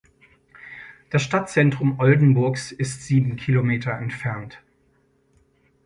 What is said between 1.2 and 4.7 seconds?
Stadtzentrum Oldenburgs ist sieben Kilometer entfernt.